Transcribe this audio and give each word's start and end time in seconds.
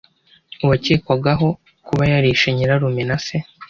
uwakekwagaho 0.63 1.47
kuba 1.87 2.03
yarishe 2.11 2.47
nyirarume 2.55 3.03
na 3.09 3.17
se 3.25 3.35